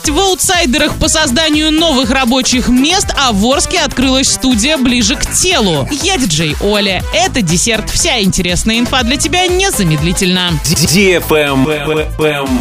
[0.00, 5.30] Новость в аутсайдерах по созданию новых рабочих мест, а в Орске открылась студия ближе к
[5.30, 5.86] телу.
[6.02, 7.02] Я диджей Оля.
[7.12, 7.90] Это десерт.
[7.90, 10.52] Вся интересная инфа для тебя незамедлительно.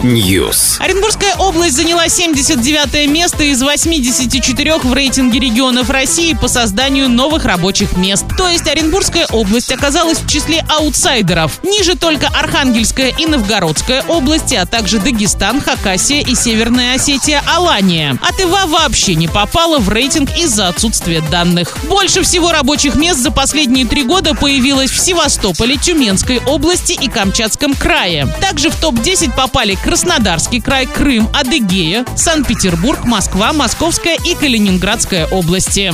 [0.04, 0.80] News.
[0.80, 7.96] Оренбургская область заняла 79 место из 84 в рейтинге регионов России по созданию новых рабочих
[7.96, 8.26] мест.
[8.38, 11.64] То есть Оренбургская область оказалась в числе аутсайдеров.
[11.64, 18.18] Ниже только Архангельская и Новгородская области, а также Дагестан, Хакасия и Северная Осетия, Алания.
[18.22, 21.78] А Тыва вообще не попала в рейтинг из-за отсутствия данных.
[21.84, 27.76] Больше всего рабочих мест за последние три года появилось в Севастополе, Тюменской области и Камчатском
[27.76, 28.28] крае.
[28.42, 35.94] Также в топ-10 попали Краснодарский край, Крым, Адыгея, Санкт-Петербург, Москва, Московская и Калининградская области.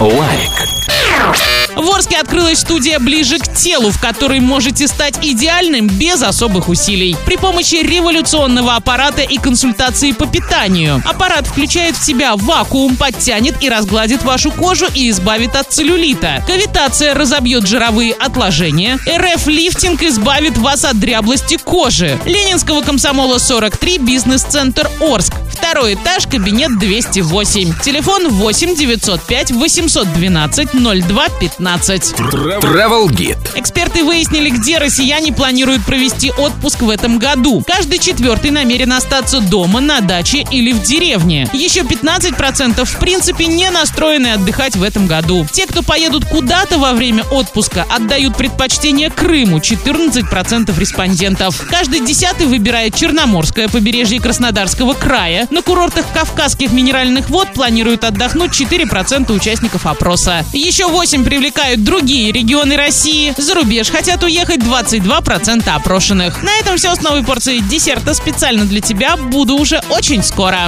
[0.00, 1.55] Лайк.
[1.76, 7.14] В Орске открылась студия «Ближе к телу», в которой можете стать идеальным без особых усилий.
[7.26, 11.02] При помощи революционного аппарата и консультации по питанию.
[11.04, 16.42] Аппарат включает в себя вакуум, подтянет и разгладит вашу кожу и избавит от целлюлита.
[16.46, 18.98] Кавитация разобьет жировые отложения.
[19.06, 22.18] РФ-лифтинг избавит вас от дряблости кожи.
[22.24, 25.34] Ленинского комсомола 43, бизнес-центр Орск.
[25.68, 27.80] Второй этаж, кабинет 208.
[27.82, 32.02] Телефон 8 905 812 02 15.
[32.20, 33.36] Travel Guide.
[33.56, 37.64] Эксперты выяснили, где россияне планируют провести отпуск в этом году.
[37.66, 41.50] Каждый четвертый намерен остаться дома, на даче или в деревне.
[41.52, 45.48] Еще 15% в принципе не настроены отдыхать в этом году.
[45.50, 51.66] Те, кто поедут куда-то во время отпуска, отдают предпочтение Крыму 14% респондентов.
[51.68, 55.48] Каждый десятый выбирает Черноморское побережье Краснодарского края.
[55.56, 60.44] На курортах Кавказских минеральных вод планируют отдохнуть 4% участников опроса.
[60.52, 63.32] Еще 8 привлекают другие регионы России.
[63.38, 66.42] За рубеж хотят уехать 22% опрошенных.
[66.42, 69.16] На этом все с новой порцией десерта специально для тебя.
[69.16, 70.58] Буду уже очень скоро.